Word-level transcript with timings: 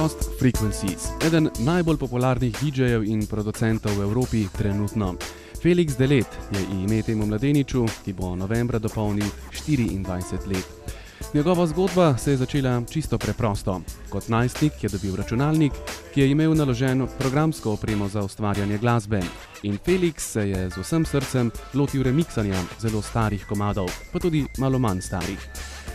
Lost 0.00 0.30
Frequencies, 0.38 1.08
eden 1.26 1.50
najbolj 1.58 1.98
popularnih 2.00 2.54
DJ-jev 2.56 3.02
in 3.04 3.26
producentov 3.28 3.92
v 3.98 4.06
Evropi 4.08 4.46
trenutno. 4.48 5.12
Felix 5.60 5.96
Delet 5.98 6.38
je 6.56 6.62
ime 6.72 7.02
temu 7.02 7.26
mladeniču, 7.26 7.84
ki 8.04 8.14
bo 8.16 8.32
novembra 8.36 8.78
dopolnil 8.78 9.28
24 9.52 10.48
let. 10.48 10.96
Njegova 11.34 11.66
zgodba 11.66 12.16
se 12.16 12.30
je 12.30 12.36
začela 12.36 12.82
čisto 12.90 13.18
preprosto. 13.18 13.80
Kot 14.08 14.28
najstnik 14.28 14.72
je 14.82 14.88
dobil 14.88 15.16
računalnik, 15.16 15.72
ki 16.14 16.20
je 16.20 16.30
imel 16.30 16.54
naloženo 16.54 17.08
programsko 17.18 17.72
opremo 17.72 18.08
za 18.08 18.24
ustvarjanje 18.24 18.78
glasbe. 18.78 19.20
In 19.62 19.78
Felix 19.86 20.18
se 20.18 20.48
je 20.48 20.70
z 20.70 20.80
vsem 20.80 21.04
srcem 21.04 21.50
lotil 21.74 22.02
remiksanja 22.02 22.62
zelo 22.80 23.02
starih 23.02 23.44
komadov, 23.46 23.92
pa 24.12 24.18
tudi 24.18 24.46
malo 24.58 24.78
manj 24.78 25.00
starih. 25.00 25.48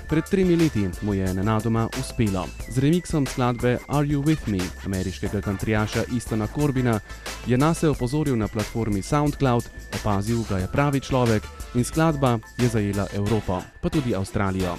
Pred 0.09 0.29
tremi 0.29 0.55
leti 0.55 0.89
mu 1.01 1.13
je 1.13 1.33
nenadoma 1.33 1.89
uspelo. 1.99 2.47
Z 2.69 2.77
remiksom 2.77 3.25
skladbe 3.25 3.77
Are 3.87 4.07
You 4.07 4.23
With 4.23 4.47
Me 4.47 4.59
ameriškega 4.85 5.41
kantrijaša 5.41 6.03
Istona 6.15 6.47
Corbina 6.47 6.99
je 7.47 7.57
nas 7.57 7.83
opozoril 7.83 8.37
na 8.37 8.47
platformi 8.47 9.01
SoundCloud, 9.01 9.63
opazil 10.01 10.43
ga 10.49 10.57
je 10.57 10.67
pravi 10.71 10.99
človek 10.99 11.43
in 11.75 11.83
skladba 11.83 12.39
je 12.57 12.67
zajela 12.67 13.07
Evropo, 13.13 13.61
pa 13.81 13.89
tudi 13.89 14.15
Avstralijo. 14.15 14.75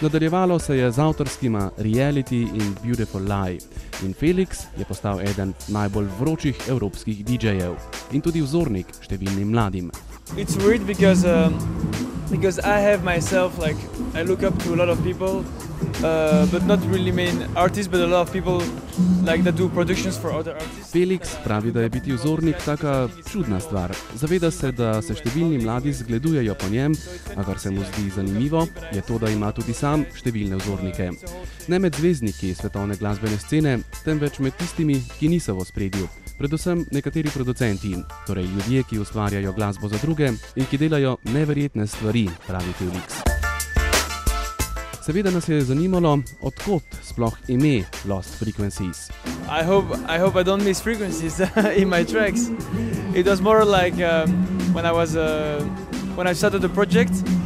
Nadaljevalo 0.00 0.58
se 0.58 0.76
je 0.76 0.90
z 0.90 0.98
avtorskima 0.98 1.70
Reality 1.78 2.48
in 2.54 2.74
Beautiful 2.84 3.22
Lie. 3.22 3.58
In 4.02 4.14
Felix 4.14 4.48
je 4.78 4.84
postal 4.84 5.20
eden 5.20 5.52
najbolj 5.68 6.06
vročih 6.20 6.56
evropskih 6.68 7.24
DJ-jev 7.24 7.74
in 8.12 8.20
tudi 8.20 8.42
vzornik 8.42 8.86
številnim 9.02 9.50
mladim. 9.50 9.90
It's 10.36 10.56
weird 10.56 10.86
because 10.86 11.28
um, 11.28 11.91
because 12.32 12.58
I 12.58 12.78
have 12.80 13.04
myself 13.04 13.58
like 13.58 13.76
I 14.14 14.22
look 14.22 14.42
up 14.42 14.58
to 14.64 14.74
a 14.74 14.76
lot 14.76 14.88
of 14.88 14.98
people, 15.04 15.44
uh, 16.02 16.46
but 16.46 16.64
not 16.66 16.80
really 16.90 17.12
main 17.12 17.36
artists, 17.54 17.90
but 17.92 18.00
a 18.00 18.06
lot 18.06 18.22
of 18.26 18.32
people 18.32 18.62
like 19.22 19.44
that 19.44 19.56
do 19.56 19.68
productions 19.68 20.16
for 20.16 20.32
other 20.32 20.54
artists. 20.54 20.92
Felix 20.92 21.36
pravi, 21.44 21.72
da 21.72 21.80
je 21.80 21.88
biti 21.88 22.12
vzornik 22.12 22.56
taka 22.64 23.08
čudna 23.30 23.60
stvar. 23.60 23.94
Zaveda 24.14 24.50
se, 24.50 24.72
da 24.72 25.02
se 25.02 25.14
številni 25.14 25.60
mladi 25.62 25.92
zgledujejo 25.92 26.54
po 26.54 26.72
njem, 26.72 26.96
a 27.36 27.44
kar 27.44 27.60
se 27.60 27.70
mu 27.70 27.84
zdi 27.92 28.08
zanimivo, 28.16 28.66
je 28.92 29.04
to, 29.06 29.18
da 29.18 29.30
ima 29.30 29.52
tudi 29.52 29.76
sam 29.76 30.06
številne 30.16 30.56
vzornike. 30.56 31.10
Ne 31.68 31.78
med 31.78 32.00
zvezdniki 32.00 32.54
svetovne 32.54 32.96
glasbene 32.96 33.38
scene, 33.38 33.78
temveč 34.04 34.40
med 34.40 34.56
tistimi, 34.56 35.02
ki 35.18 35.28
niso 35.36 35.56
v 35.60 35.68
spredju 35.68 36.21
predvsem 36.42 36.86
nekateri 36.90 37.30
producenti, 37.30 37.96
torej 38.26 38.44
ljudje, 38.44 38.82
ki 38.82 38.98
ustvarjajo 38.98 39.52
glasbo 39.52 39.88
za 39.88 39.98
druge 40.02 40.32
in 40.56 40.66
ki 40.70 40.78
delajo 40.78 41.16
neverjetne 41.24 41.86
stvari, 41.86 42.26
pravi 42.46 42.72
Felix. 42.78 43.22
Seveda 45.06 45.30
nas 45.30 45.48
je 45.48 45.60
zanimalo, 45.60 46.18
odkot 46.42 46.82
sploh 47.02 47.36
ime 47.48 47.84
Lost 48.04 48.34
Frequencies. 48.38 49.10
I 49.60 49.62
hope 49.66 49.94
I 50.08 50.18
hope 50.18 50.40
I 50.40 50.44
don't 50.44 50.64
miss 50.64 50.82
frequencies 50.82 51.40
in 51.80 51.88
my 51.88 52.04
tracks. 52.04 52.50
It 53.14 53.26
was 53.26 53.40
more 53.40 53.64
like 53.64 54.02
um, 54.02 54.34
when 54.74 54.86
I 54.86 54.92
was 54.92 55.16
uh, 55.16 55.62
when 56.16 56.26
I 56.26 56.34
started 56.34 56.62
the 56.62 56.74
project. 56.74 57.41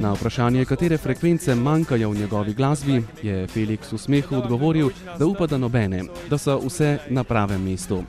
Na 0.00 0.12
vprašanje, 0.12 0.64
katere 0.64 0.98
frekvence 0.98 1.54
manjkajo 1.54 2.10
v 2.10 2.18
njegovi 2.18 2.54
glasbi, 2.54 3.02
je 3.22 3.46
Felix 3.46 3.92
v 3.92 3.98
smehu 3.98 4.36
odgovoril, 4.36 4.90
da 5.18 5.26
upa, 5.26 5.46
da 5.46 5.58
nobene, 5.58 6.02
da 6.30 6.38
so 6.38 6.58
vse 6.66 6.98
na 7.08 7.24
pravem 7.24 7.64
mestu. 7.64 8.02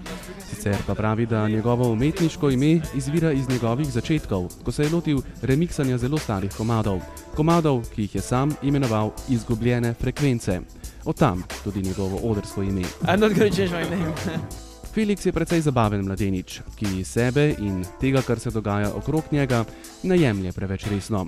Sicer 0.49 0.75
pa 0.88 0.95
pravi, 0.95 1.25
da 1.25 1.47
njegovo 1.47 1.91
umetniško 1.91 2.49
ime 2.49 2.81
izvira 2.95 3.31
iz 3.31 3.49
njegovih 3.49 3.88
začetkov, 3.88 4.49
ko 4.63 4.71
se 4.71 4.83
je 4.83 4.89
lotil 4.89 5.21
remiksanja 5.41 5.97
zelo 5.97 6.17
starih 6.17 6.51
komadov, 6.57 6.99
komadov, 7.35 7.85
ki 7.95 8.01
jih 8.01 8.16
je 8.16 8.21
sam 8.21 8.55
imenoval 8.61 9.11
izgubljene 9.29 9.93
frekvence. 9.93 10.59
Od 11.05 11.16
tam 11.16 11.43
tudi 11.63 11.81
njegovo 11.81 12.17
odrsko 12.17 12.63
ime. 12.63 12.83
Felix 14.95 15.25
je 15.25 15.31
precej 15.35 15.59
zabaven 15.59 16.06
mladenič, 16.07 16.61
ki 16.79 17.01
sebe 17.03 17.50
in 17.59 17.81
tega, 18.00 18.22
kar 18.23 18.39
se 18.39 18.47
dogaja 18.51 18.94
okrog 18.95 19.28
njega, 19.31 19.66
ne 20.07 20.16
jemlje 20.16 20.53
preveč 20.56 20.85
resno. 20.88 21.25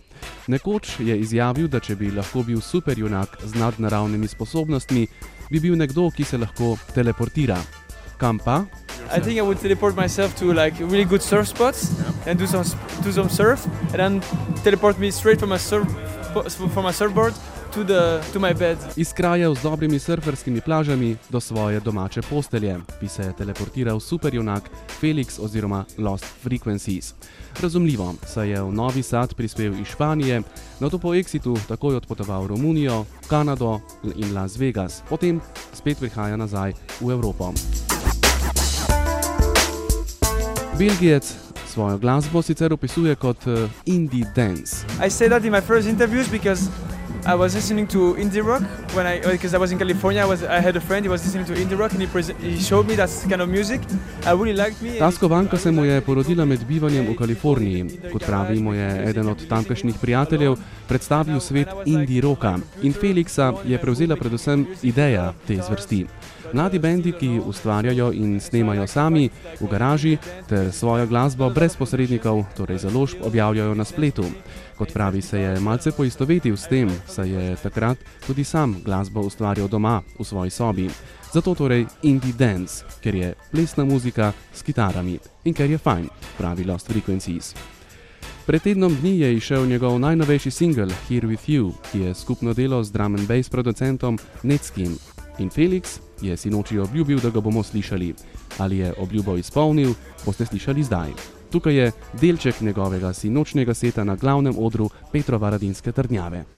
Nekoč 0.48 0.94
je 1.04 1.18
izjavil, 1.20 1.68
da 1.68 1.82
če 1.84 1.98
bi 2.00 2.14
lahko 2.16 2.46
bil 2.48 2.62
superjunak 2.64 3.36
z 3.44 3.60
nadnaravnimi 3.60 4.28
sposobnostmi, 4.32 5.04
bi 5.52 5.60
bil 5.60 5.76
nekdo, 5.76 6.08
ki 6.16 6.24
se 6.24 6.40
lahko 6.40 6.78
teleportira. 6.96 7.60
Kam 8.18 8.40
pa? 8.40 8.64
I 9.12 9.20
think 9.20 9.36
I 9.36 9.42
would 9.42 9.60
teleport 9.60 9.98
myself 9.98 10.36
to 10.40 10.54
like 10.54 10.80
really 10.80 11.04
good 11.04 11.22
surf 11.22 11.48
spots 11.48 11.92
and 12.26 12.40
do 12.40 12.48
some 12.48 12.64
do 13.04 13.12
some 13.12 13.30
surf 13.30 13.68
and 13.92 14.00
then 14.00 14.22
teleport 14.64 14.98
me 14.98 15.12
straight 15.12 15.40
from 15.40 15.52
a 15.52 15.60
surf 15.60 15.88
from 16.74 16.86
a 16.86 16.94
surfboard 16.94 17.34
to 17.74 17.84
the, 17.84 18.22
to 18.34 18.40
Iz 18.96 19.14
krajev 19.14 19.56
z 19.56 19.62
dobrimi 19.64 20.00
surferskimi 20.00 20.62
plažami 20.62 21.18
do 21.30 21.40
svoje 21.40 21.80
domače 21.80 22.22
postelje 22.22 22.80
bi 23.02 23.08
se 23.08 23.34
teleportiral 23.38 24.00
superjunak 24.00 24.64
Felix 25.02 25.40
oziroma 25.40 25.86
Lost 25.98 26.26
Frequencies. 26.44 27.14
Razumljivo, 27.62 28.14
saj 28.26 28.50
je 28.50 28.62
v 28.62 28.74
Novi 28.74 29.04
Sad 29.04 29.34
prispel 29.34 29.74
iz 29.82 29.88
Španije, 29.88 30.42
na 30.80 30.90
to 30.90 30.98
po 30.98 31.14
exitu 31.14 31.58
takoj 31.68 31.96
odpotoval 31.96 32.44
v 32.44 32.48
Romunijo, 32.48 33.06
Kanado 33.28 33.80
in 34.16 34.34
Las 34.34 34.58
Vegas, 34.58 35.04
potem 35.10 35.42
spet 35.74 36.00
prihaja 36.00 36.38
nazaj 36.38 36.74
v 37.02 37.12
Evropo. 37.12 37.54
Belgijec 40.78 41.47
svojo 41.78 41.98
glasbo 41.98 42.42
sicer 42.42 42.74
opisuje 42.74 43.16
kot 43.16 43.46
uh, 43.48 43.70
indie 43.86 44.26
dance. 44.36 44.82
I 44.98 45.10
say 45.10 45.30
that 45.30 45.46
in 45.46 45.52
my 45.52 45.62
first 45.62 45.88
interviews 45.88 46.26
because 46.28 46.70
I 47.28 47.36
was 47.36 47.54
listening 47.56 47.88
to 47.88 48.16
indie 48.16 48.42
rock 48.42 48.64
when 48.96 49.06
I 49.06 49.20
because 49.20 49.54
I 49.54 49.60
was 49.60 49.72
in 49.72 49.78
California. 49.78 50.22
I 50.22 50.26
was 50.26 50.44
I 50.44 50.62
had 50.62 50.78
a 50.78 50.80
friend. 50.80 51.06
He 51.06 51.10
was 51.10 51.26
listening 51.26 51.46
to 51.48 51.54
indie 51.54 51.78
rock 51.78 51.92
and 51.92 52.02
he, 52.02 52.08
he 52.40 52.64
showed 52.64 52.88
me 52.88 52.96
that 52.96 53.10
kind 53.30 53.42
of 53.42 53.50
music. 53.50 53.82
I 54.26 54.32
really 54.32 54.54
liked 54.54 54.82
me. 54.82 54.98
Ta 55.00 55.12
skovanka 55.12 55.58
se 55.58 55.72
mu 55.72 55.86
je 55.86 56.02
porodila 56.02 56.46
med 56.46 56.64
bivanjem 56.68 57.08
v 57.08 57.16
Kaliforniji. 57.16 58.00
Kot 58.12 58.24
pravi, 58.26 58.60
mu 58.60 58.74
je 58.74 59.10
eden 59.10 59.28
od 59.28 59.48
tamkajšnjih 59.48 59.96
prijateljev 60.02 60.56
predstavil 60.88 61.40
svet 61.40 61.68
indie 61.86 62.22
roka 62.22 62.58
in 62.82 62.94
Felixa 62.94 63.54
je 63.66 63.78
prevzela 63.78 64.16
predvsem 64.16 64.66
ideja 64.84 65.34
te 65.48 65.60
zvrsti. 65.68 66.06
Mladi 66.54 66.80
bendi, 66.80 67.12
ki 67.12 67.42
ustvarjajo 67.44 68.12
in 68.16 68.40
snemajo 68.40 68.88
sami 68.88 69.30
v 69.60 69.68
garaži 69.68 70.18
ter 70.48 70.72
svojo 70.72 71.08
glasbo 71.08 71.50
brez 71.50 71.76
posrednikov, 71.76 72.46
torej 72.56 72.78
založb, 72.78 73.20
objavljajo 73.22 73.76
na 73.76 73.84
spletu. 73.84 74.24
Kot 74.78 74.94
pravi, 74.94 75.22
se 75.22 75.40
je 75.40 75.60
malce 75.60 75.92
poistovetil 75.92 76.58
s 76.58 76.68
tem, 76.70 76.92
saj 77.18 77.30
je 77.30 77.56
takrat 77.56 77.98
tudi 78.28 78.44
sam 78.44 78.76
glasbo 78.86 79.22
ustvarjal 79.22 79.68
doma 79.68 80.02
v 80.20 80.24
svoji 80.24 80.50
sobi. 80.50 80.90
Zato 81.34 81.56
torej 81.56 81.86
indie 82.04 82.34
dance, 82.34 82.86
ker 83.02 83.16
je 83.16 83.34
plesna 83.52 83.86
muzika 83.86 84.32
s 84.54 84.62
kitarami 84.62 85.18
in 85.46 85.54
ker 85.54 85.70
je 85.70 85.78
fajn, 85.78 86.10
pravi 86.38 86.64
Lost 86.64 86.88
Frequencies. 86.88 87.56
Pred 88.46 88.62
tednom 88.64 88.94
dni 89.02 89.20
je 89.20 89.34
išel 89.36 89.66
njegov 89.68 90.00
najnovejši 90.00 90.52
singel 90.52 90.90
Here 91.10 91.28
With 91.28 91.50
You, 91.50 91.72
ki 91.92 92.00
je 92.00 92.14
skupno 92.14 92.54
delo 92.54 92.84
z 92.84 92.92
drum 92.92 93.16
and 93.16 93.28
bass 93.28 93.50
producentom 93.50 94.20
Netskim. 94.44 94.98
In 95.40 95.50
Felix 95.50 96.00
je 96.22 96.38
sinoči 96.38 96.80
obljubil, 96.80 97.20
da 97.20 97.30
ga 97.30 97.42
bomo 97.42 97.64
slišali. 97.64 98.14
Ali 98.58 98.78
je 98.78 98.94
obljubo 98.98 99.38
izpolnil, 99.38 99.94
boste 100.26 100.46
slišali 100.46 100.84
zdaj. 100.84 101.12
Tukaj 101.52 101.76
je 101.76 101.92
delček 102.22 102.62
njegovega 102.62 103.14
sinočnega 103.14 103.74
seta 103.74 104.04
na 104.04 104.16
glavnem 104.16 104.56
odru 104.58 104.90
Petrova 105.12 105.50
Radinske 105.50 105.92
trdnjave. 105.92 106.57